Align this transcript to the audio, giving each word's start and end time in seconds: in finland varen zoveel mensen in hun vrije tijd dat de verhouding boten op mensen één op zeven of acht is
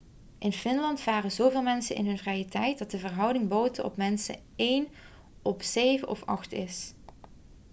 in 0.37 0.51
finland 0.51 0.99
varen 1.01 1.31
zoveel 1.31 1.61
mensen 1.61 1.95
in 1.95 2.05
hun 2.05 2.17
vrije 2.17 2.45
tijd 2.45 2.77
dat 2.77 2.91
de 2.91 2.97
verhouding 2.99 3.47
boten 3.47 3.83
op 3.85 3.97
mensen 3.97 4.35
één 4.55 4.87
op 5.41 5.61
zeven 5.61 6.07
of 6.07 6.25
acht 6.25 6.53
is 6.53 6.93